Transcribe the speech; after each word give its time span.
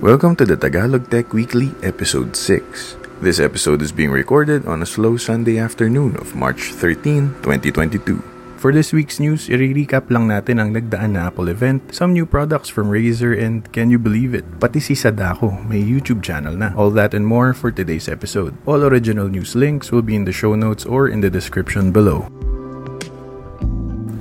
Welcome 0.00 0.32
to 0.40 0.48
the 0.48 0.56
Tagalog 0.56 1.12
Tech 1.12 1.36
Weekly, 1.36 1.76
Episode 1.84 2.32
6. 2.32 2.96
This 3.20 3.36
episode 3.36 3.84
is 3.84 3.92
being 3.92 4.08
recorded 4.08 4.64
on 4.64 4.80
a 4.80 4.88
slow 4.88 5.20
Sunday 5.20 5.60
afternoon 5.60 6.16
of 6.16 6.34
March 6.34 6.72
13, 6.72 7.44
2022. 7.44 8.16
For 8.56 8.72
this 8.72 8.96
week's 8.96 9.20
news, 9.20 9.52
i-recap 9.52 10.08
lang 10.08 10.32
natin 10.32 10.56
ang 10.56 10.72
nagdaan 10.72 11.20
na 11.20 11.28
Apple 11.28 11.52
event, 11.52 11.92
some 11.92 12.16
new 12.16 12.24
products 12.24 12.72
from 12.72 12.88
Razer, 12.88 13.36
and 13.36 13.68
can 13.76 13.92
you 13.92 14.00
believe 14.00 14.32
it? 14.32 14.48
Pati 14.56 14.80
si 14.80 14.96
Sadako, 14.96 15.60
may 15.68 15.84
YouTube 15.84 16.24
channel 16.24 16.56
na. 16.56 16.72
All 16.72 16.88
that 16.96 17.12
and 17.12 17.28
more 17.28 17.52
for 17.52 17.68
today's 17.68 18.08
episode. 18.08 18.56
All 18.64 18.80
original 18.80 19.28
news 19.28 19.52
links 19.52 19.92
will 19.92 20.00
be 20.00 20.16
in 20.16 20.24
the 20.24 20.32
show 20.32 20.56
notes 20.56 20.88
or 20.88 21.12
in 21.12 21.20
the 21.20 21.28
description 21.28 21.92
below. 21.92 22.24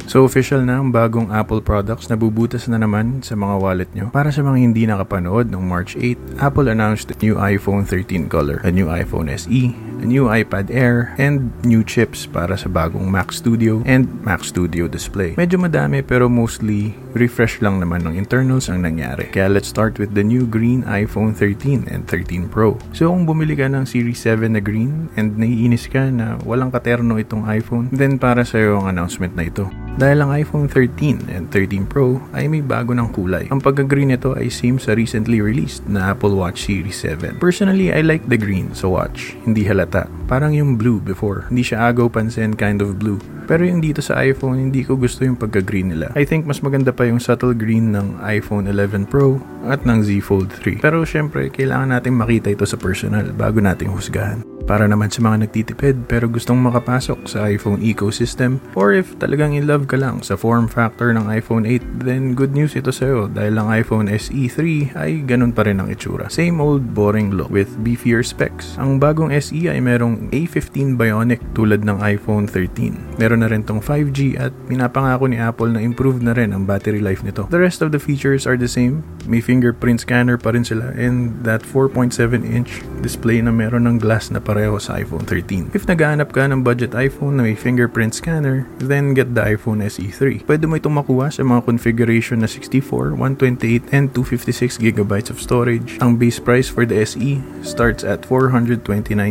So 0.10 0.26
official 0.26 0.66
na 0.66 0.82
ang 0.82 0.90
bagong 0.90 1.30
Apple 1.30 1.62
products 1.62 2.10
na 2.10 2.18
bubutas 2.18 2.66
na 2.66 2.82
naman 2.82 3.22
sa 3.22 3.38
mga 3.38 3.56
wallet 3.62 3.90
nyo. 3.94 4.10
Para 4.10 4.34
sa 4.34 4.42
mga 4.42 4.58
hindi 4.58 4.90
nakapanood, 4.90 5.54
noong 5.54 5.62
March 5.70 5.94
8, 5.94 6.42
Apple 6.42 6.66
announced 6.66 7.14
the 7.14 7.18
new 7.22 7.38
iPhone 7.38 7.86
13 7.86 8.26
color, 8.26 8.58
a 8.66 8.74
new 8.74 8.90
iPhone 8.90 9.30
SE, 9.30 9.70
a 10.02 10.08
new 10.10 10.26
iPad 10.26 10.74
Air, 10.74 11.14
and 11.22 11.54
new 11.62 11.86
chips 11.86 12.26
para 12.26 12.58
sa 12.58 12.74
bagong 12.74 13.06
Mac 13.06 13.30
Studio 13.30 13.86
and 13.86 14.10
Mac 14.26 14.42
Studio 14.42 14.90
display. 14.90 15.38
Medyo 15.38 15.62
madami 15.62 16.02
pero 16.02 16.26
mostly 16.26 16.98
refresh 17.14 17.62
lang 17.62 17.78
naman 17.78 18.02
ng 18.02 18.18
internals 18.18 18.66
ang 18.66 18.82
nangyari. 18.82 19.30
Kaya 19.30 19.46
let's 19.46 19.70
start 19.70 20.02
with 20.02 20.18
the 20.18 20.26
new 20.26 20.50
green 20.50 20.82
iPhone 20.90 21.38
13 21.38 21.86
and 21.86 22.10
13 22.10 22.50
Pro. 22.50 22.82
So 22.98 23.14
kung 23.14 23.30
bumili 23.30 23.54
ka 23.54 23.70
ng 23.70 23.86
Series 23.86 24.26
7 24.26 24.58
na 24.58 24.62
green 24.66 25.14
and 25.22 25.38
naiinis 25.38 25.86
ka 25.86 26.10
na 26.10 26.42
walang 26.50 26.74
katerno 26.74 27.22
itong 27.22 27.46
iPhone, 27.46 27.94
then 27.94 28.18
para 28.18 28.42
sa'yo 28.42 28.82
ang 28.82 28.90
announcement 28.90 29.38
na 29.38 29.46
ito. 29.46 29.70
Dahil 30.00 30.24
ang 30.24 30.32
iPhone 30.32 30.72
13 30.72 31.28
and 31.28 31.52
13 31.52 31.84
Pro 31.84 32.24
ay 32.32 32.48
may 32.48 32.64
bago 32.64 32.96
ng 32.96 33.12
kulay. 33.12 33.52
Ang 33.52 33.60
pagka-green 33.60 34.16
nito 34.16 34.32
ay 34.32 34.48
same 34.48 34.80
sa 34.80 34.96
recently 34.96 35.44
released 35.44 35.84
na 35.92 36.16
Apple 36.16 36.40
Watch 36.40 36.72
Series 36.72 36.96
7. 37.04 37.36
Personally, 37.44 37.92
I 37.92 38.00
like 38.00 38.24
the 38.32 38.40
green 38.40 38.72
sa 38.72 38.88
watch. 38.88 39.36
Hindi 39.44 39.68
halata. 39.68 40.08
Parang 40.32 40.56
yung 40.56 40.80
blue 40.80 41.04
before. 41.04 41.52
Hindi 41.52 41.68
siya 41.68 41.92
agaw 41.92 42.08
pansin 42.08 42.56
kind 42.56 42.80
of 42.80 42.96
blue. 42.96 43.20
Pero 43.44 43.68
yung 43.68 43.84
dito 43.84 44.00
sa 44.00 44.24
iPhone, 44.24 44.72
hindi 44.72 44.88
ko 44.88 44.96
gusto 44.96 45.28
yung 45.28 45.36
pagka-green 45.36 45.92
nila. 45.92 46.16
I 46.16 46.24
think 46.24 46.48
mas 46.48 46.64
maganda 46.64 46.96
pa 46.96 47.04
yung 47.04 47.20
subtle 47.20 47.52
green 47.52 47.92
ng 47.92 48.24
iPhone 48.24 48.72
11 48.72 49.04
Pro 49.04 49.36
at 49.68 49.84
ng 49.84 50.00
Z 50.00 50.24
Fold 50.24 50.48
3. 50.64 50.80
Pero 50.80 51.04
syempre, 51.04 51.52
kailangan 51.52 51.92
natin 51.92 52.16
makita 52.16 52.56
ito 52.56 52.64
sa 52.64 52.80
personal 52.80 53.36
bago 53.36 53.60
nating 53.60 53.92
husgahan. 53.92 54.48
Para 54.70 54.86
naman 54.86 55.10
sa 55.10 55.26
mga 55.26 55.50
nagtitipid 55.50 56.06
pero 56.06 56.30
gustong 56.30 56.62
makapasok 56.62 57.26
sa 57.26 57.50
iPhone 57.50 57.82
ecosystem 57.82 58.62
or 58.78 58.94
if 58.94 59.18
talagang 59.18 59.58
in 59.58 59.66
love 59.66 59.90
ka 59.90 59.98
lang 59.98 60.22
sa 60.22 60.38
form 60.38 60.70
factor 60.70 61.10
ng 61.10 61.26
iPhone 61.26 61.66
8, 61.66 62.06
then 62.06 62.38
good 62.38 62.54
news 62.54 62.78
ito 62.78 62.94
sa'yo 62.94 63.34
dahil 63.34 63.58
ang 63.58 63.74
iPhone 63.74 64.06
SE 64.14 64.30
3 64.30 64.94
ay 64.94 65.26
ganun 65.26 65.58
pa 65.58 65.66
rin 65.66 65.82
ang 65.82 65.90
itsura. 65.90 66.30
Same 66.30 66.62
old 66.62 66.94
boring 66.94 67.34
look 67.34 67.50
with 67.50 67.82
beefier 67.82 68.22
specs. 68.22 68.78
Ang 68.78 69.02
bagong 69.02 69.34
SE 69.42 69.58
ay 69.58 69.82
merong 69.82 70.30
A15 70.30 71.02
Bionic 71.02 71.42
tulad 71.58 71.82
ng 71.82 71.98
iPhone 72.06 72.46
13. 72.46 73.18
Meron 73.18 73.42
na 73.42 73.50
rin 73.50 73.66
tong 73.66 73.82
5G 73.82 74.38
at 74.38 74.54
pinapangako 74.70 75.26
ni 75.26 75.42
Apple 75.42 75.74
na 75.74 75.82
improved 75.82 76.22
na 76.22 76.38
rin 76.38 76.54
ang 76.54 76.70
battery 76.70 77.02
life 77.02 77.26
nito. 77.26 77.50
The 77.50 77.58
rest 77.58 77.82
of 77.82 77.90
the 77.90 77.98
features 77.98 78.46
are 78.46 78.54
the 78.54 78.70
same. 78.70 79.02
May 79.26 79.42
fingerprint 79.42 80.06
scanner 80.06 80.38
pa 80.38 80.54
rin 80.54 80.62
sila 80.62 80.94
and 80.94 81.42
that 81.42 81.66
4.7 81.66 82.46
inch 82.46 82.86
display 83.00 83.40
na 83.40 83.50
meron 83.50 83.88
ng 83.88 83.98
glass 83.98 84.30
na 84.30 84.44
pareho 84.44 84.78
sa 84.78 85.00
iPhone 85.00 85.24
13. 85.24 85.72
If 85.74 85.88
naghahanap 85.88 86.36
ka 86.36 86.46
ng 86.46 86.62
budget 86.62 86.94
iPhone 86.94 87.40
na 87.40 87.48
may 87.48 87.56
fingerprint 87.56 88.14
scanner, 88.16 88.68
then 88.78 89.16
get 89.16 89.34
the 89.34 89.42
iPhone 89.42 89.82
SE 89.88 90.06
3. 90.06 90.44
Pwede 90.46 90.68
mo 90.68 90.76
itong 90.76 91.00
makuha 91.00 91.32
sa 91.32 91.42
mga 91.42 91.66
configuration 91.66 92.44
na 92.44 92.50
64, 92.52 93.16
128, 93.16 93.90
and 93.96 94.12
256GB 94.12 95.32
of 95.32 95.40
storage. 95.40 95.98
Ang 96.04 96.20
base 96.20 96.38
price 96.38 96.68
for 96.68 96.84
the 96.84 97.00
SE 97.08 97.40
starts 97.64 98.04
at 98.04 98.28
429 98.28 98.84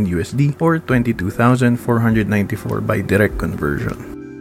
USD 0.08 0.56
or 0.58 0.80
22,494 0.80 1.78
by 2.82 2.98
direct 3.04 3.36
conversion. 3.36 3.96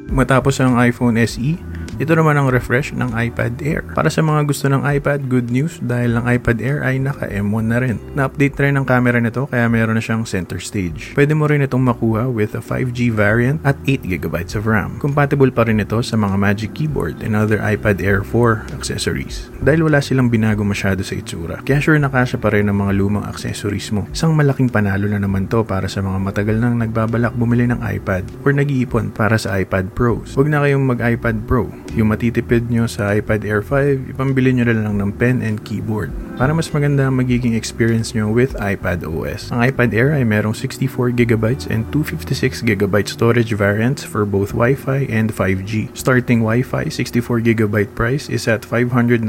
Matapos 0.07 0.63
ang 0.63 0.79
iPhone 0.79 1.19
SE, 1.27 1.59
ito 1.97 2.13
naman 2.13 2.37
ang 2.37 2.53
refresh 2.53 2.93
ng 2.93 3.09
iPad 3.09 3.57
Air. 3.65 3.81
Para 3.97 4.13
sa 4.13 4.21
mga 4.21 4.45
gusto 4.45 4.69
ng 4.69 4.85
iPad, 4.85 5.25
good 5.25 5.49
news 5.49 5.81
dahil 5.81 6.13
ang 6.13 6.29
iPad 6.29 6.57
Air 6.61 6.79
ay 6.85 7.01
naka 7.01 7.25
M1 7.25 7.65
na 7.65 7.81
rin. 7.81 7.97
Na-update 8.13 8.53
rin 8.61 8.77
ang 8.77 8.85
camera 8.85 9.17
nito 9.17 9.49
kaya 9.49 9.65
meron 9.65 9.97
na 9.97 10.03
siyang 10.05 10.21
center 10.21 10.61
stage. 10.61 11.17
Pwede 11.17 11.33
mo 11.33 11.49
rin 11.49 11.65
itong 11.65 11.81
makuha 11.81 12.29
with 12.29 12.53
a 12.53 12.61
5G 12.61 13.09
variant 13.09 13.57
at 13.65 13.73
8GB 13.89 14.29
of 14.53 14.69
RAM. 14.69 15.01
Compatible 15.01 15.49
pa 15.49 15.65
rin 15.65 15.81
ito 15.81 15.97
sa 16.05 16.13
mga 16.13 16.37
Magic 16.37 16.77
Keyboard 16.77 17.25
and 17.25 17.33
other 17.33 17.57
iPad 17.65 17.97
Air 17.97 18.21
4 18.21 18.77
accessories. 18.77 19.49
Dahil 19.65 19.89
wala 19.89 19.97
silang 19.97 20.29
binago 20.29 20.61
masyado 20.61 21.01
sa 21.01 21.17
itsura. 21.17 21.65
Kaya 21.65 21.81
sure 21.81 21.97
na 21.97 22.13
kasya 22.13 22.37
pa 22.37 22.53
rin 22.53 22.69
ang 22.69 22.77
mga 22.77 22.93
lumang 22.93 23.25
accessories 23.25 23.89
mo. 23.89 24.05
Isang 24.13 24.37
malaking 24.37 24.69
panalo 24.69 25.09
na 25.09 25.17
naman 25.17 25.49
to 25.49 25.65
para 25.65 25.89
sa 25.89 26.05
mga 26.05 26.21
matagal 26.21 26.61
nang 26.61 26.77
nagbabalak 26.77 27.33
bumili 27.33 27.65
ng 27.65 27.81
iPad 27.81 28.45
or 28.45 28.53
nag-iipon 28.53 29.09
para 29.09 29.41
sa 29.41 29.57
iPad 29.57 29.97
Pros. 29.97 30.37
Huwag 30.37 30.53
na 30.53 30.61
kayong 30.61 30.85
mag-iPad 30.85 31.49
Pro 31.49 31.86
yung 31.95 32.11
matitipid 32.11 32.67
nyo 32.67 32.89
sa 32.89 33.15
iPad 33.15 33.45
Air 33.47 33.61
5, 33.63 34.11
ipambili 34.11 34.51
nyo 34.51 34.65
na 34.67 34.75
lang 34.75 34.99
ng 34.99 35.11
pen 35.15 35.39
and 35.39 35.63
keyboard 35.63 36.11
para 36.37 36.53
mas 36.53 36.69
maganda 36.69 37.09
ang 37.09 37.17
magiging 37.17 37.57
experience 37.57 38.13
nyo 38.13 38.29
with 38.29 38.53
iPad 38.61 39.01
OS. 39.01 39.49
Ang 39.49 39.73
iPad 39.73 39.89
Air 39.91 40.09
ay 40.13 40.23
merong 40.23 40.53
64GB 40.53 41.67
and 41.73 41.89
256GB 41.89 42.95
storage 43.09 43.51
variants 43.57 44.05
for 44.05 44.21
both 44.23 44.53
Wi-Fi 44.53 45.09
and 45.09 45.33
5G. 45.33 45.89
Starting 45.97 46.45
Wi-Fi 46.45 46.93
64GB 46.93 47.97
price 47.97 48.29
is 48.29 48.45
at 48.45 48.61
599 48.61 49.25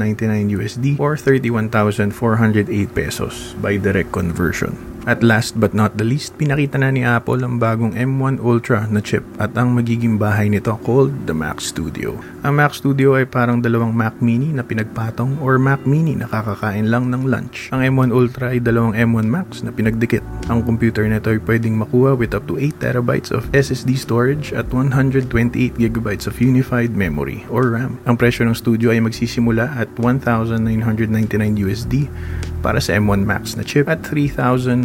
USD 0.53 1.01
or 1.01 1.17
31,408 1.17 2.13
pesos 2.93 3.57
by 3.57 3.75
direct 3.81 4.13
conversion. 4.13 4.77
At 5.09 5.25
last 5.25 5.57
but 5.57 5.73
not 5.73 5.97
the 5.97 6.05
least, 6.05 6.37
pinakita 6.37 6.77
na 6.77 6.93
ni 6.93 7.01
Apple 7.01 7.41
ang 7.41 7.57
bagong 7.57 7.97
M1 7.97 8.37
Ultra 8.45 8.85
na 8.93 9.01
chip 9.01 9.25
at 9.41 9.57
ang 9.57 9.73
magiging 9.73 10.21
bahay 10.21 10.53
nito 10.53 10.69
called 10.85 11.25
the 11.25 11.33
Mac 11.33 11.57
Studio. 11.65 12.13
Ang 12.45 12.61
Mac 12.61 12.77
Studio 12.77 13.17
ay 13.17 13.25
parang 13.25 13.57
dalawang 13.57 13.89
Mac 13.89 14.21
Mini 14.21 14.53
na 14.53 14.61
pinagpatong 14.61 15.41
or 15.41 15.57
Mac 15.57 15.81
Mini 15.89 16.13
na 16.13 16.29
kakakain 16.29 16.93
lang 16.93 17.09
ng 17.09 17.25
lunch. 17.25 17.73
Ang 17.73 17.89
M1 17.89 18.13
Ultra 18.13 18.53
ay 18.53 18.61
dalawang 18.61 18.93
M1 18.93 19.25
Max 19.25 19.65
na 19.65 19.73
pinagdikit. 19.73 20.21
Ang 20.45 20.61
computer 20.61 21.01
nito 21.09 21.33
ay 21.33 21.41
pwedeng 21.41 21.81
makuha 21.81 22.13
with 22.13 22.37
up 22.37 22.45
to 22.45 22.61
8TB 22.61 23.33
of 23.33 23.49
SSD 23.49 23.97
storage 23.97 24.53
at 24.53 24.69
128GB 24.69 26.05
of 26.29 26.37
unified 26.37 26.93
memory 26.93 27.49
or 27.49 27.73
RAM. 27.73 27.97
Ang 28.05 28.13
presyo 28.13 28.45
ng 28.45 28.53
studio 28.53 28.93
ay 28.93 29.01
magsisimula 29.01 29.73
at 29.73 29.89
1,999 29.97 31.65
USD 31.65 32.05
para 32.59 32.83
sa 32.83 32.99
M1 32.99 33.23
Max 33.23 33.55
na 33.55 33.63
chip 33.63 33.87
at 33.87 34.03
3,999 34.03 34.75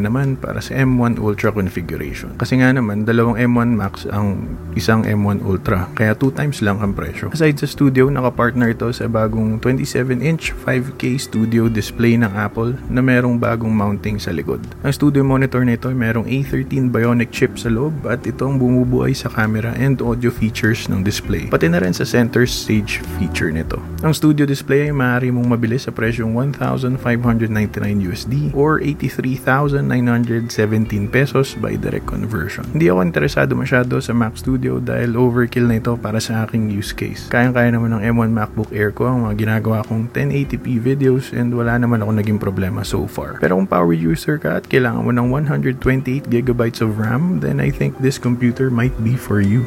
naman 0.00 0.36
para 0.40 0.64
sa 0.64 0.76
M1 0.80 1.20
Ultra 1.20 1.52
configuration. 1.52 2.32
Kasi 2.40 2.60
nga 2.60 2.72
naman, 2.72 3.04
dalawang 3.04 3.36
M1 3.36 3.76
Max 3.76 4.08
ang 4.08 4.56
isang 4.72 5.04
M1 5.04 5.44
Ultra, 5.44 5.92
kaya 5.92 6.16
2 6.16 6.32
times 6.32 6.64
lang 6.64 6.80
ang 6.80 6.96
presyo. 6.96 7.28
Aside 7.32 7.60
sa 7.60 7.68
studio, 7.68 8.08
nakapartner 8.08 8.72
ito 8.72 8.88
sa 8.96 9.06
bagong 9.06 9.60
27-inch 9.60 10.56
5K 10.64 11.20
studio 11.20 11.68
display 11.68 12.16
ng 12.16 12.32
Apple 12.32 12.76
na 12.88 13.04
merong 13.04 13.36
bagong 13.36 13.72
mounting 13.72 14.16
sa 14.16 14.32
likod. 14.32 14.64
Ang 14.80 14.92
studio 14.96 15.20
monitor 15.20 15.62
nito 15.62 15.92
ay 15.92 15.96
merong 15.96 16.24
A13 16.24 16.88
Bionic 16.88 17.30
chip 17.30 17.60
sa 17.60 17.68
loob 17.68 17.92
at 18.08 18.24
ito 18.24 18.48
ang 18.48 18.56
bumubuhay 18.56 19.12
sa 19.12 19.28
camera 19.28 19.76
and 19.76 20.00
audio 20.00 20.32
features 20.32 20.88
ng 20.88 21.04
display. 21.04 21.46
Pati 21.52 21.68
na 21.68 21.78
rin 21.82 21.92
sa 21.92 22.08
center 22.08 22.48
stage 22.48 23.04
feature 23.20 23.52
nito. 23.52 23.76
Ang 24.00 24.16
studio 24.16 24.48
display 24.48 24.88
ay 24.88 24.94
maaari 24.96 25.28
mong 25.28 25.52
mabili 25.52 25.76
sa 25.76 25.92
presyong 25.92 26.32
1,000 26.32 26.69
1,599 26.76 28.06
USD 28.06 28.34
or 28.54 28.78
83,917 28.78 31.10
pesos 31.10 31.58
by 31.58 31.74
direct 31.74 32.06
conversion. 32.06 32.62
Hindi 32.70 32.86
ako 32.86 33.00
interesado 33.02 33.52
masyado 33.58 33.98
sa 33.98 34.14
Mac 34.14 34.38
Studio 34.38 34.78
dahil 34.78 35.18
overkill 35.18 35.66
na 35.66 35.82
ito 35.82 35.98
para 35.98 36.22
sa 36.22 36.46
aking 36.46 36.70
use 36.70 36.94
case. 36.94 37.26
Kayang-kaya 37.28 37.74
naman 37.74 37.98
ng 37.98 38.02
M1 38.14 38.30
MacBook 38.30 38.70
Air 38.70 38.94
ko 38.94 39.10
ang 39.10 39.26
mga 39.26 39.34
ginagawa 39.40 39.82
kong 39.84 40.14
1080p 40.14 40.78
videos 40.78 41.34
and 41.34 41.50
wala 41.50 41.74
naman 41.76 42.00
ako 42.00 42.12
naging 42.14 42.38
problema 42.38 42.86
so 42.86 43.04
far. 43.10 43.42
Pero 43.42 43.58
kung 43.58 43.66
power 43.66 43.94
user 43.94 44.38
ka 44.38 44.62
at 44.62 44.64
kailangan 44.70 45.02
mo 45.02 45.10
ng 45.10 45.28
128GB 45.50 46.62
of 46.84 46.96
RAM, 46.96 47.42
then 47.42 47.58
I 47.58 47.74
think 47.74 47.98
this 47.98 48.20
computer 48.20 48.70
might 48.70 48.94
be 49.02 49.18
for 49.18 49.42
you. 49.42 49.66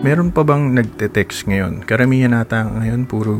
Meron 0.00 0.32
pa 0.32 0.40
bang 0.40 0.72
nagte-text 0.72 1.44
ngayon? 1.44 1.84
Karamihan 1.84 2.32
nata 2.32 2.64
ngayon 2.64 3.04
puro 3.04 3.36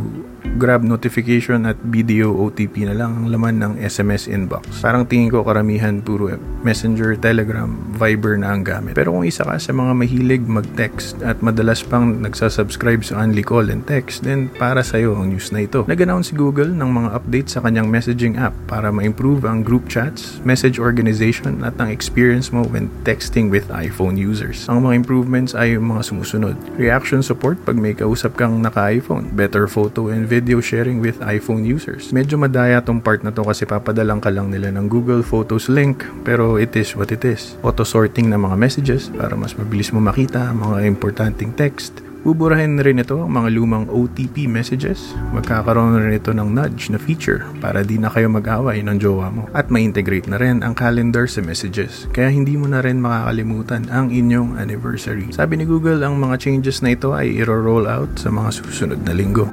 grab 0.60 0.84
notification 0.84 1.64
at 1.64 1.80
video 1.88 2.36
OTP 2.36 2.84
na 2.84 2.92
lang 2.92 3.16
ang 3.16 3.26
laman 3.32 3.56
ng 3.64 3.72
SMS 3.80 4.28
inbox. 4.28 4.84
Parang 4.84 5.08
tingin 5.08 5.32
ko 5.32 5.40
karamihan 5.40 6.04
puro 6.04 6.36
Messenger, 6.60 7.16
Telegram, 7.16 7.72
Viber 7.96 8.36
na 8.36 8.52
ang 8.52 8.60
gamit. 8.60 8.92
Pero 8.92 9.16
kung 9.16 9.24
isa 9.24 9.48
ka 9.48 9.56
sa 9.56 9.72
mga 9.72 9.96
mahilig 9.96 10.44
mag-text 10.44 11.16
at 11.24 11.40
madalas 11.40 11.80
pang 11.80 12.20
nagsasubscribe 12.20 13.00
sa 13.00 13.24
Only 13.24 13.40
Call 13.40 13.72
and 13.72 13.88
Text, 13.88 14.28
then 14.28 14.52
para 14.60 14.84
sa'yo 14.84 15.16
ang 15.16 15.32
news 15.32 15.48
na 15.48 15.64
ito. 15.64 15.88
Nag-announce 15.88 16.30
si 16.30 16.34
Google 16.36 16.68
ng 16.76 16.90
mga 16.92 17.08
updates 17.16 17.56
sa 17.56 17.64
kanyang 17.64 17.88
messaging 17.88 18.36
app 18.36 18.52
para 18.68 18.92
ma-improve 18.92 19.48
ang 19.48 19.64
group 19.64 19.88
chats, 19.88 20.36
message 20.44 20.76
organization 20.76 21.64
at 21.64 21.72
ang 21.80 21.88
experience 21.88 22.52
mo 22.52 22.68
when 22.68 22.92
texting 23.08 23.48
with 23.48 23.72
iPhone 23.72 24.20
users. 24.20 24.68
Ang 24.68 24.84
mga 24.84 25.00
improvements 25.00 25.56
ay 25.56 25.80
yung 25.80 25.88
mga 25.88 26.12
sumusunod. 26.12 26.60
Reaction 26.76 27.24
support 27.24 27.56
pag 27.64 27.80
may 27.80 27.96
kausap 27.96 28.36
kang 28.36 28.60
naka-iPhone, 28.60 29.32
better 29.32 29.64
photo 29.64 30.12
and 30.12 30.28
video 30.28 30.49
video 30.50 30.58
sharing 30.58 30.98
with 30.98 31.22
iPhone 31.22 31.62
users. 31.62 32.10
Medyo 32.10 32.34
madaya 32.34 32.82
tong 32.82 32.98
part 32.98 33.22
na 33.22 33.30
to 33.30 33.46
kasi 33.46 33.62
papadalang 33.70 34.18
ka 34.18 34.34
lang 34.34 34.50
nila 34.50 34.74
ng 34.74 34.90
Google 34.90 35.22
Photos 35.22 35.70
link 35.70 36.02
pero 36.26 36.58
it 36.58 36.74
is 36.74 36.98
what 36.98 37.14
it 37.14 37.22
is. 37.22 37.54
Auto 37.62 37.86
sorting 37.86 38.26
ng 38.34 38.50
mga 38.50 38.58
messages 38.58 39.14
para 39.14 39.38
mas 39.38 39.54
mabilis 39.54 39.94
mo 39.94 40.02
makita 40.02 40.50
mga 40.50 40.90
importanteng 40.90 41.54
text 41.54 42.02
Buburahin 42.20 42.76
rin 42.76 43.00
ito 43.00 43.16
ang 43.16 43.32
mga 43.32 43.48
lumang 43.48 43.88
OTP 43.88 44.44
messages. 44.44 45.16
Magkakaroon 45.32 46.04
rin 46.04 46.20
ito 46.20 46.36
ng 46.36 46.52
nudge 46.52 46.92
na 46.92 47.00
feature 47.00 47.48
para 47.64 47.80
di 47.80 47.96
na 47.96 48.12
kayo 48.12 48.28
mag-away 48.28 48.84
ng 48.84 49.00
jowa 49.00 49.32
mo. 49.32 49.48
At 49.56 49.72
ma-integrate 49.72 50.28
na 50.28 50.36
rin 50.36 50.60
ang 50.60 50.76
calendar 50.76 51.24
sa 51.24 51.40
messages. 51.40 52.04
Kaya 52.12 52.28
hindi 52.28 52.60
mo 52.60 52.68
na 52.68 52.84
rin 52.84 53.00
makakalimutan 53.00 53.88
ang 53.88 54.12
inyong 54.12 54.60
anniversary. 54.60 55.32
Sabi 55.32 55.56
ni 55.56 55.64
Google, 55.64 56.04
ang 56.04 56.20
mga 56.20 56.36
changes 56.36 56.84
na 56.84 56.92
ito 56.92 57.16
ay 57.16 57.40
iro-roll 57.40 57.88
out 57.88 58.12
sa 58.20 58.28
mga 58.28 58.52
susunod 58.52 59.00
na 59.00 59.16
linggo. 59.16 59.48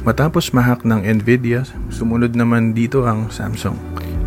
Matapos 0.00 0.56
mahak 0.56 0.88
ng 0.88 1.04
Nvidia, 1.20 1.68
sumunod 1.92 2.32
naman 2.32 2.72
dito 2.72 3.04
ang 3.04 3.28
Samsung. 3.28 3.76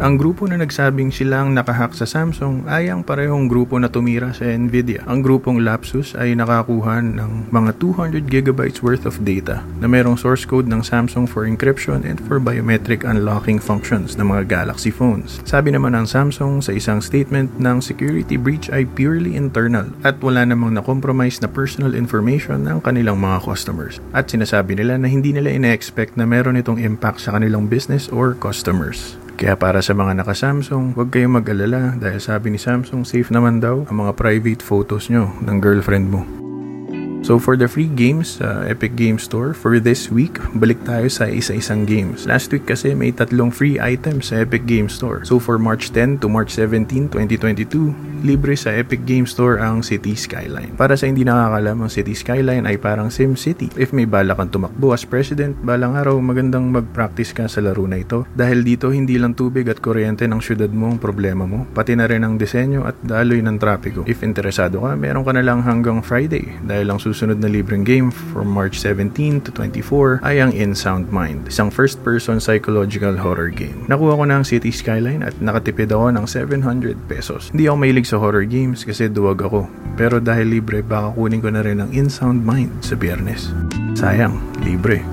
Ang 0.03 0.19
grupo 0.19 0.44
na 0.51 0.59
nagsabing 0.59 1.15
silang 1.15 1.55
nakahack 1.55 1.95
sa 1.95 2.03
Samsung 2.03 2.67
ay 2.67 2.91
ang 2.91 3.07
parehong 3.07 3.47
grupo 3.47 3.79
na 3.79 3.88
tumira 3.88 4.35
sa 4.35 4.44
Nvidia. 4.51 5.00
Ang 5.07 5.23
grupong 5.23 5.63
Lapsus 5.63 6.11
ay 6.19 6.35
nakakuha 6.35 7.00
ng 7.00 7.47
mga 7.47 7.71
200 7.79 8.27
gigabytes 8.27 8.83
worth 8.83 9.07
of 9.07 9.23
data 9.23 9.63
na 9.79 9.88
mayroong 9.88 10.19
source 10.19 10.44
code 10.44 10.67
ng 10.67 10.83
Samsung 10.83 11.23
for 11.23 11.47
encryption 11.47 12.03
and 12.03 12.19
for 12.27 12.35
biometric 12.35 13.07
unlocking 13.07 13.63
functions 13.63 14.19
ng 14.19 14.27
mga 14.27 14.51
Galaxy 14.51 14.91
phones. 14.91 15.39
Sabi 15.47 15.71
naman 15.71 15.95
ng 15.95 16.03
Samsung 16.03 16.59
sa 16.59 16.75
isang 16.75 17.00
statement 17.00 17.55
ng 17.55 17.79
security 17.79 18.35
breach 18.35 18.67
ay 18.75 18.83
purely 18.83 19.39
internal 19.39 19.88
at 20.03 20.19
wala 20.19 20.44
namang 20.44 20.75
na-compromise 20.75 21.39
na 21.39 21.47
personal 21.47 21.95
information 21.95 22.67
ng 22.67 22.83
kanilang 22.83 23.23
mga 23.23 23.39
customers. 23.39 24.03
At 24.11 24.27
sinasabi 24.27 24.75
nila 24.75 25.00
na 25.00 25.07
hindi 25.07 25.31
nila 25.31 25.47
ina-expect 25.47 26.19
na 26.19 26.27
meron 26.27 26.59
itong 26.59 26.83
impact 26.83 27.23
sa 27.23 27.39
kanilang 27.39 27.71
business 27.71 28.11
or 28.11 28.35
customers. 28.35 29.15
Kaya 29.33 29.57
para 29.57 29.81
sa 29.81 29.97
mga 29.97 30.21
naka-Samsung, 30.21 30.94
huwag 30.94 31.09
kayong 31.09 31.41
mag-alala 31.41 31.97
dahil 31.97 32.21
sabi 32.21 32.53
ni 32.53 32.59
Samsung 32.62 33.01
safe 33.01 33.33
naman 33.33 33.57
daw 33.57 33.89
ang 33.89 33.97
mga 34.06 34.13
private 34.13 34.62
photos 34.62 35.09
nyo 35.09 35.33
ng 35.41 35.57
girlfriend 35.57 36.07
mo. 36.13 36.42
So 37.23 37.39
for 37.39 37.55
the 37.55 37.71
free 37.71 37.87
games 37.87 38.43
sa 38.43 38.67
uh, 38.67 38.67
Epic 38.67 38.99
Game 38.99 39.15
Store 39.15 39.55
for 39.55 39.79
this 39.79 40.11
week, 40.11 40.43
balik 40.59 40.83
tayo 40.83 41.07
sa 41.07 41.31
isa-isang 41.31 41.87
games. 41.87 42.27
Last 42.27 42.51
week 42.51 42.67
kasi 42.67 42.91
may 42.91 43.15
tatlong 43.15 43.47
free 43.47 43.79
items 43.79 44.35
sa 44.35 44.43
Epic 44.43 44.67
Game 44.67 44.91
Store. 44.91 45.23
So 45.23 45.39
for 45.39 45.55
March 45.55 45.95
10 45.95 46.19
to 46.19 46.27
March 46.27 46.51
17, 46.51 47.07
2022, 47.15 48.27
libre 48.27 48.59
sa 48.59 48.75
Epic 48.75 49.07
Game 49.07 49.23
Store 49.23 49.55
ang 49.63 49.79
City 49.79 50.19
Skyline. 50.19 50.75
Para 50.75 50.99
sa 50.99 51.07
hindi 51.07 51.23
nakakalam, 51.23 51.87
ang 51.87 51.87
City 51.87 52.11
Skyline 52.11 52.67
ay 52.67 52.75
parang 52.75 53.07
Sim 53.07 53.39
City. 53.39 53.71
If 53.79 53.95
may 53.95 54.03
bala 54.03 54.35
kang 54.35 54.51
tumakbo 54.51 54.91
as 54.91 55.07
president, 55.07 55.55
balang 55.63 55.95
araw 55.95 56.19
magandang 56.19 56.75
mag-practice 56.75 57.31
ka 57.31 57.47
sa 57.47 57.63
laro 57.63 57.87
na 57.87 58.03
ito. 58.03 58.27
Dahil 58.35 58.67
dito 58.67 58.91
hindi 58.91 59.15
lang 59.15 59.31
tubig 59.31 59.71
at 59.71 59.79
kuryente 59.79 60.27
ng 60.27 60.43
syudad 60.43 60.71
mo 60.75 60.91
ang 60.91 60.99
problema 60.99 61.47
mo, 61.47 61.63
pati 61.71 61.95
na 61.95 62.03
rin 62.03 62.27
ang 62.27 62.35
disenyo 62.35 62.83
at 62.83 62.99
daloy 62.99 63.39
ng 63.39 63.55
trapiko. 63.55 64.03
If 64.03 64.27
interesado 64.27 64.83
ka, 64.83 64.99
meron 64.99 65.23
ka 65.23 65.31
na 65.31 65.43
lang 65.43 65.63
hanggang 65.63 66.03
Friday 66.03 66.59
dahil 66.67 66.91
ang 66.91 66.99
susunod 66.99 67.12
na 67.21 67.45
libreng 67.45 67.86
game 67.86 68.10
from 68.10 68.50
March 68.50 68.81
17 68.81 69.45
to 69.45 69.54
24 69.54 70.25
ay 70.25 70.42
ang 70.42 70.50
In 70.57 70.74
Sound 70.74 71.13
Mind, 71.13 71.45
isang 71.45 71.69
first-person 71.69 72.42
psychological 72.42 73.13
horror 73.13 73.54
game. 73.54 73.86
Nakuha 73.86 74.18
ko 74.18 74.24
na 74.25 74.42
ang 74.42 74.45
City 74.50 74.74
Skyline 74.74 75.21
at 75.21 75.38
nakatipid 75.38 75.94
ako 75.94 76.10
ng 76.10 76.25
700 76.25 76.98
pesos. 77.06 77.54
Hindi 77.54 77.69
ako 77.69 77.77
mahilig 77.77 78.10
sa 78.10 78.18
horror 78.18 78.50
games 78.50 78.81
kasi 78.81 79.06
duwag 79.06 79.45
ako. 79.45 79.69
Pero 79.94 80.18
dahil 80.18 80.50
libre, 80.50 80.81
baka 80.81 81.13
kunin 81.13 81.44
ko 81.45 81.54
na 81.54 81.62
rin 81.62 81.77
ang 81.77 81.94
In 81.94 82.10
Sound 82.10 82.42
Mind 82.42 82.81
sa 82.81 82.98
biyernes. 82.98 83.54
Sayang, 83.94 84.42
libre. 84.65 85.06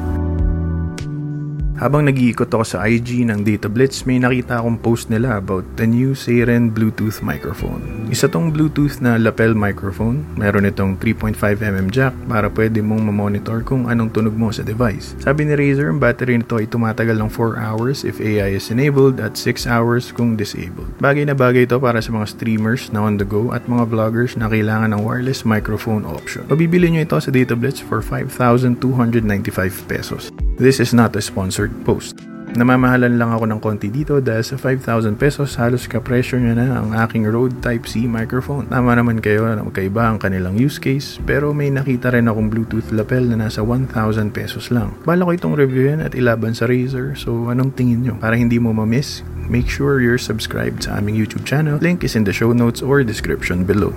Habang 1.80 2.04
nag-iikot 2.04 2.52
ako 2.52 2.64
sa 2.64 2.84
IG 2.84 3.24
ng 3.24 3.40
Data 3.40 3.64
Blitz, 3.64 4.04
may 4.04 4.20
nakita 4.20 4.60
akong 4.60 4.84
post 4.84 5.08
nila 5.08 5.40
about 5.40 5.64
the 5.80 5.88
new 5.88 6.12
Seiren 6.12 6.68
Bluetooth 6.68 7.24
microphone. 7.24 7.99
Isa 8.10 8.26
tong 8.26 8.50
Bluetooth 8.50 8.98
na 8.98 9.14
lapel 9.22 9.54
microphone. 9.54 10.26
Meron 10.34 10.66
itong 10.66 10.98
3.5mm 10.98 11.94
jack 11.94 12.10
para 12.26 12.50
pwede 12.50 12.82
mong 12.82 13.06
mamonitor 13.06 13.62
kung 13.62 13.86
anong 13.86 14.10
tunog 14.10 14.34
mo 14.34 14.50
sa 14.50 14.66
device. 14.66 15.14
Sabi 15.22 15.46
ni 15.46 15.54
Razer, 15.54 15.94
ang 15.94 16.02
battery 16.02 16.34
nito 16.34 16.58
ay 16.58 16.66
tumatagal 16.66 17.14
ng 17.14 17.30
4 17.30 17.62
hours 17.62 18.02
if 18.02 18.18
AI 18.18 18.58
is 18.58 18.66
enabled 18.74 19.22
at 19.22 19.38
6 19.38 19.62
hours 19.70 20.10
kung 20.10 20.34
disabled. 20.34 20.90
Bagay 20.98 21.30
na 21.30 21.38
bagay 21.38 21.70
ito 21.70 21.78
para 21.78 22.02
sa 22.02 22.10
mga 22.10 22.34
streamers 22.34 22.90
na 22.90 23.06
on 23.06 23.14
the 23.14 23.22
go 23.22 23.54
at 23.54 23.70
mga 23.70 23.86
vloggers 23.86 24.34
na 24.34 24.50
kailangan 24.50 24.90
ng 24.90 25.06
wireless 25.06 25.46
microphone 25.46 26.02
option. 26.02 26.42
Mabibili 26.50 26.90
nyo 26.90 27.06
ito 27.06 27.14
sa 27.22 27.30
Data 27.30 27.54
Blitz 27.54 27.78
for 27.78 28.02
5,295 28.02 29.86
pesos. 29.86 30.34
This 30.58 30.82
is 30.82 30.90
not 30.90 31.14
a 31.14 31.22
sponsored 31.22 31.70
post. 31.86 32.29
Namamahalan 32.50 33.14
lang 33.14 33.30
ako 33.30 33.44
ng 33.46 33.60
konti 33.62 33.88
dito 33.94 34.18
dahil 34.18 34.42
sa 34.42 34.58
5,000 34.58 35.14
pesos 35.14 35.54
halos 35.54 35.86
kapresyo 35.86 36.42
niya 36.42 36.58
na 36.58 36.82
ang 36.82 36.90
aking 36.98 37.22
Rode 37.22 37.54
Type-C 37.62 38.10
microphone. 38.10 38.66
Tama 38.66 38.98
naman 38.98 39.22
kayo 39.22 39.46
na 39.46 39.62
magkaiba 39.62 40.10
ang 40.10 40.18
kanilang 40.18 40.58
use 40.58 40.82
case 40.82 41.22
pero 41.22 41.54
may 41.54 41.70
nakita 41.70 42.10
rin 42.10 42.26
akong 42.26 42.50
Bluetooth 42.50 42.90
lapel 42.90 43.22
na 43.30 43.46
nasa 43.46 43.62
1,000 43.62 43.94
pesos 44.34 44.74
lang. 44.74 44.90
Bala 45.06 45.22
ko 45.22 45.30
itong 45.30 45.54
reviewin 45.54 46.02
at 46.02 46.18
ilaban 46.18 46.50
sa 46.50 46.66
Razer 46.66 47.14
so 47.14 47.46
anong 47.54 47.70
tingin 47.78 48.02
nyo? 48.02 48.14
Para 48.18 48.34
hindi 48.34 48.58
mo 48.58 48.74
ma-miss, 48.74 49.22
make 49.46 49.70
sure 49.70 50.02
you're 50.02 50.18
subscribed 50.18 50.82
sa 50.90 50.98
aming 50.98 51.14
YouTube 51.14 51.46
channel. 51.46 51.78
Link 51.78 52.02
is 52.02 52.18
in 52.18 52.26
the 52.26 52.34
show 52.34 52.50
notes 52.50 52.82
or 52.82 53.06
description 53.06 53.62
below. 53.62 53.94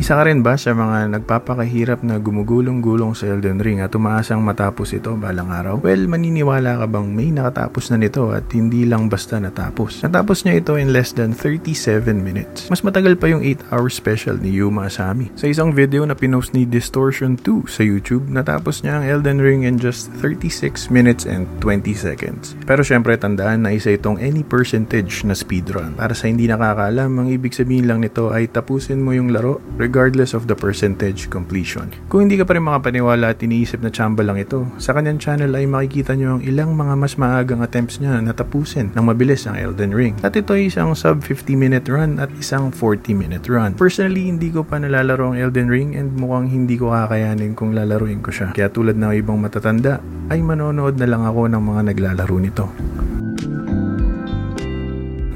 Isa 0.00 0.16
ka 0.16 0.24
rin 0.24 0.40
ba 0.40 0.56
sa 0.56 0.72
mga 0.72 1.12
nagpapakahirap 1.12 2.00
na 2.00 2.16
gumugulong-gulong 2.16 3.12
sa 3.12 3.28
Elden 3.28 3.60
Ring 3.60 3.84
at 3.84 3.92
umaasang 3.92 4.40
matapos 4.40 4.96
ito 4.96 5.12
balang 5.12 5.52
araw? 5.52 5.76
Well, 5.84 6.08
maniniwala 6.08 6.80
ka 6.80 6.88
bang 6.88 7.12
may 7.12 7.28
nakatapos 7.28 7.92
na 7.92 8.00
nito 8.00 8.32
at 8.32 8.48
hindi 8.56 8.88
lang 8.88 9.12
basta 9.12 9.36
natapos? 9.36 10.00
Natapos 10.00 10.48
niya 10.48 10.64
ito 10.64 10.80
in 10.80 10.96
less 10.96 11.12
than 11.12 11.36
37 11.36 12.16
minutes. 12.16 12.72
Mas 12.72 12.80
matagal 12.80 13.20
pa 13.20 13.28
yung 13.28 13.44
8 13.44 13.76
hour 13.76 13.92
special 13.92 14.40
ni 14.40 14.56
Yuma 14.56 14.88
Asami. 14.88 15.28
Sa 15.36 15.44
isang 15.52 15.68
video 15.68 16.08
na 16.08 16.16
pinost 16.16 16.56
ni 16.56 16.64
Distortion 16.64 17.36
2 17.36 17.68
sa 17.68 17.84
YouTube, 17.84 18.24
natapos 18.32 18.80
niya 18.80 18.96
ang 18.96 19.04
Elden 19.04 19.44
Ring 19.44 19.68
in 19.68 19.76
just 19.76 20.08
36 20.24 20.88
minutes 20.88 21.28
and 21.28 21.44
20 21.60 21.92
seconds. 21.92 22.56
Pero 22.64 22.80
syempre 22.80 23.20
tandaan 23.20 23.68
na 23.68 23.76
isa 23.76 23.92
itong 23.92 24.16
any 24.16 24.40
percentage 24.48 25.28
na 25.28 25.36
speedrun. 25.36 25.92
Para 26.00 26.16
sa 26.16 26.24
hindi 26.24 26.48
nakakaalam, 26.48 27.12
ang 27.20 27.28
ibig 27.28 27.52
sabihin 27.52 27.84
lang 27.84 28.00
nito 28.00 28.32
ay 28.32 28.48
tapusin 28.48 29.04
mo 29.04 29.12
yung 29.12 29.28
laro 29.28 29.60
regardless 29.90 30.38
of 30.38 30.46
the 30.46 30.54
percentage 30.54 31.26
completion. 31.26 31.90
Kung 32.06 32.30
hindi 32.30 32.38
ka 32.38 32.46
pa 32.46 32.54
rin 32.54 32.62
makapaniwala 32.62 33.34
at 33.34 33.42
iniisip 33.42 33.82
na 33.82 33.90
chamba 33.90 34.22
lang 34.22 34.38
ito, 34.38 34.70
sa 34.78 34.94
kanyang 34.94 35.18
channel 35.18 35.50
ay 35.58 35.66
makikita 35.66 36.14
nyo 36.14 36.38
ang 36.38 36.42
ilang 36.46 36.78
mga 36.78 36.94
mas 36.94 37.18
maagang 37.18 37.58
attempts 37.66 37.98
niya 37.98 38.22
na 38.22 38.30
tapusin 38.30 38.94
ng 38.94 39.02
mabilis 39.02 39.50
ang 39.50 39.58
Elden 39.58 39.90
Ring. 39.90 40.14
At 40.22 40.38
ito 40.38 40.54
ay 40.54 40.70
isang 40.70 40.94
sub 40.94 41.26
50 41.26 41.58
minute 41.58 41.90
run 41.90 42.22
at 42.22 42.30
isang 42.38 42.70
40 42.70 43.18
minute 43.18 43.50
run. 43.50 43.74
Personally, 43.74 44.30
hindi 44.30 44.54
ko 44.54 44.62
pa 44.62 44.78
nalalaro 44.78 45.34
ang 45.34 45.36
Elden 45.42 45.66
Ring 45.66 45.98
and 45.98 46.14
mukhang 46.14 46.46
hindi 46.46 46.78
ko 46.78 46.94
kakayanin 46.94 47.58
kung 47.58 47.74
lalaruin 47.74 48.22
ko 48.22 48.30
siya. 48.30 48.54
Kaya 48.54 48.70
tulad 48.70 48.94
ng 48.94 49.10
ibang 49.18 49.42
matatanda, 49.42 49.98
ay 50.30 50.38
manonood 50.38 50.94
na 51.02 51.10
lang 51.10 51.26
ako 51.26 51.50
ng 51.50 51.62
mga 51.66 51.80
naglalaro 51.90 52.36
nito. 52.38 52.70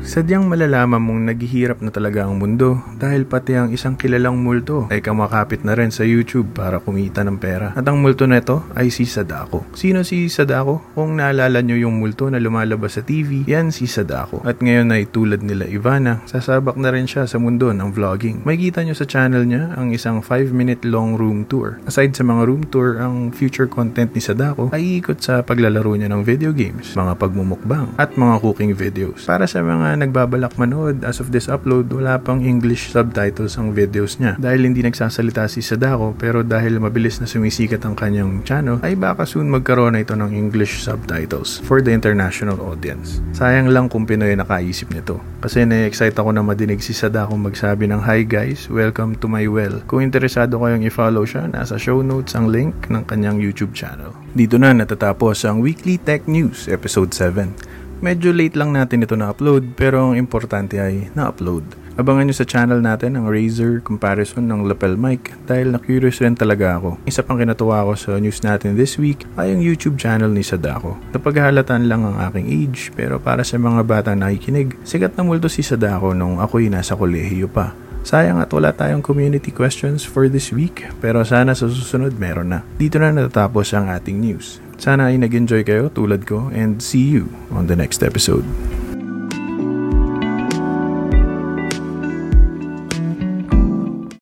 Sadyang 0.04 0.44
malalaman 0.52 1.00
mong 1.00 1.32
naghihirap 1.32 1.80
na 1.80 1.88
talaga 1.88 2.28
ang 2.28 2.36
mundo 2.36 2.76
dahil 3.00 3.24
pati 3.24 3.56
ang 3.56 3.72
isang 3.72 3.96
kilalang 3.96 4.36
multo 4.36 4.84
ay 4.92 5.00
kamakapit 5.00 5.64
na 5.64 5.72
rin 5.72 5.88
sa 5.88 6.04
YouTube 6.04 6.52
para 6.52 6.76
kumita 6.76 7.24
ng 7.24 7.40
pera. 7.40 7.72
At 7.72 7.88
ang 7.88 8.04
multo 8.04 8.28
na 8.28 8.44
ito 8.44 8.68
ay 8.76 8.92
si 8.92 9.08
Sadako. 9.08 9.64
Sino 9.72 10.04
si 10.04 10.28
Sadako? 10.28 10.92
Kung 10.92 11.16
naalala 11.16 11.64
nyo 11.64 11.80
yung 11.80 12.04
multo 12.04 12.28
na 12.28 12.36
lumalabas 12.36 13.00
sa 13.00 13.02
TV, 13.02 13.48
yan 13.48 13.72
si 13.72 13.88
Sadako. 13.88 14.44
At 14.44 14.60
ngayon 14.60 14.92
ay 14.92 15.08
tulad 15.08 15.40
nila 15.40 15.64
Ivana, 15.64 16.20
sasabak 16.28 16.76
na 16.76 16.92
rin 16.92 17.08
siya 17.08 17.24
sa 17.24 17.40
mundo 17.40 17.72
ng 17.72 17.88
vlogging. 17.88 18.44
May 18.44 18.60
kita 18.60 18.84
nyo 18.84 18.92
sa 18.92 19.08
channel 19.08 19.48
niya 19.48 19.72
ang 19.72 19.88
isang 19.96 20.20
5 20.20 20.52
minute 20.52 20.84
long 20.84 21.16
room 21.16 21.48
tour. 21.48 21.80
Aside 21.88 22.12
sa 22.12 22.28
mga 22.28 22.44
room 22.44 22.68
tour, 22.68 23.00
ang 23.00 23.32
future 23.32 23.72
content 23.72 24.12
ni 24.12 24.20
Sadako 24.20 24.68
ay 24.68 25.00
ikot 25.00 25.24
sa 25.24 25.40
paglalaro 25.40 25.96
niya 25.96 26.12
ng 26.12 26.20
video 26.20 26.52
games, 26.52 26.92
mga 26.92 27.16
pagmumukbang, 27.16 27.96
at 27.96 28.20
mga 28.20 28.44
cooking 28.44 28.76
videos. 28.76 29.24
Para 29.24 29.48
sa 29.48 29.64
mga 29.64 29.93
nagbabalak 29.98 30.58
manood, 30.58 31.02
as 31.06 31.22
of 31.22 31.30
this 31.30 31.46
upload, 31.46 31.90
wala 31.90 32.18
pang 32.18 32.42
English 32.42 32.90
subtitles 32.90 33.54
ang 33.54 33.74
videos 33.74 34.18
niya. 34.18 34.34
Dahil 34.36 34.66
hindi 34.66 34.82
nagsasalita 34.82 35.46
si 35.46 35.62
Sadako, 35.62 36.14
pero 36.18 36.42
dahil 36.42 36.82
mabilis 36.82 37.22
na 37.22 37.26
sumisikat 37.30 37.82
ang 37.86 37.94
kanyang 37.94 38.42
channel, 38.42 38.82
ay 38.82 38.98
baka 38.98 39.24
soon 39.24 39.50
magkaroon 39.50 39.96
na 39.96 40.02
ito 40.02 40.18
ng 40.18 40.34
English 40.34 40.84
subtitles 40.84 41.62
for 41.64 41.80
the 41.80 41.94
international 41.94 42.58
audience. 42.62 43.22
Sayang 43.34 43.70
lang 43.70 43.86
kung 43.86 44.04
Pinoy 44.04 44.34
nakaisip 44.34 44.90
nito. 44.90 45.22
Kasi 45.44 45.68
na-excite 45.68 46.16
ako 46.16 46.32
na 46.32 46.40
madinig 46.40 46.80
si 46.80 46.96
Sadako 46.96 47.36
magsabi 47.36 47.86
ng 47.90 48.00
Hi 48.02 48.24
guys, 48.24 48.66
welcome 48.72 49.14
to 49.20 49.28
my 49.28 49.44
well. 49.46 49.80
Kung 49.84 50.00
interesado 50.00 50.56
kayong 50.56 50.84
i-follow 50.88 51.28
siya, 51.28 51.46
nasa 51.52 51.76
show 51.76 52.00
notes 52.00 52.32
ang 52.32 52.48
link 52.48 52.88
ng 52.88 53.04
kanyang 53.04 53.36
YouTube 53.36 53.76
channel. 53.76 54.16
Dito 54.34 54.58
na 54.58 54.74
natatapos 54.74 55.46
ang 55.46 55.62
Weekly 55.62 56.00
Tech 56.00 56.26
News 56.26 56.66
Episode 56.66 57.12
7. 57.12 57.83
Medyo 58.04 58.36
late 58.36 58.60
lang 58.60 58.76
natin 58.76 59.00
ito 59.00 59.16
na-upload 59.16 59.80
pero 59.80 60.12
ang 60.12 60.20
importante 60.20 60.76
ay 60.76 61.08
na-upload. 61.16 61.64
Abangan 61.96 62.28
nyo 62.28 62.36
sa 62.36 62.44
channel 62.44 62.84
natin 62.84 63.16
ang 63.16 63.32
Razer 63.32 63.80
comparison 63.80 64.44
ng 64.44 64.68
lapel 64.68 65.00
mic 65.00 65.32
dahil 65.48 65.72
na-curious 65.72 66.20
rin 66.20 66.36
talaga 66.36 66.76
ako. 66.76 67.00
Isa 67.08 67.24
pang 67.24 67.40
kinatuwa 67.40 67.80
ko 67.88 67.96
sa 67.96 68.20
news 68.20 68.44
natin 68.44 68.76
this 68.76 69.00
week 69.00 69.24
ay 69.40 69.56
ang 69.56 69.64
YouTube 69.64 69.96
channel 69.96 70.28
ni 70.28 70.44
Sadako. 70.44 71.00
Napaghalatan 71.16 71.88
lang 71.88 72.04
ang 72.04 72.20
aking 72.28 72.44
age 72.52 72.92
pero 72.92 73.16
para 73.16 73.40
sa 73.40 73.56
mga 73.56 73.80
batang 73.88 74.20
nakikinig, 74.20 74.76
sikat 74.84 75.16
na 75.16 75.24
multo 75.24 75.48
si 75.48 75.64
Sadako 75.64 76.12
nung 76.12 76.44
ako'y 76.44 76.68
nasa 76.68 76.92
kolehiyo 76.92 77.48
pa. 77.48 77.72
Sayang 78.04 78.36
at 78.36 78.52
wala 78.52 78.76
tayong 78.76 79.00
community 79.00 79.48
questions 79.48 80.04
for 80.04 80.28
this 80.28 80.52
week 80.52 80.84
pero 81.00 81.24
sana 81.24 81.56
sa 81.56 81.72
susunod 81.72 82.12
meron 82.20 82.52
na. 82.52 82.60
Dito 82.76 83.00
na 83.00 83.16
natatapos 83.16 83.72
ang 83.72 83.88
ating 83.88 84.20
news. 84.20 84.60
Sana 84.84 85.08
ay 85.08 85.16
nag-enjoy 85.16 85.64
kayo 85.64 85.88
tulad 85.88 86.28
ko 86.28 86.52
and 86.52 86.84
see 86.84 87.08
you 87.08 87.24
on 87.48 87.64
the 87.64 87.72
next 87.72 88.04
episode. 88.04 88.44